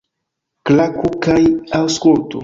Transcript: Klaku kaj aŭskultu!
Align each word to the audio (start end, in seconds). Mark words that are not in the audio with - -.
Klaku 0.69 1.11
kaj 1.25 1.37
aŭskultu! 1.81 2.39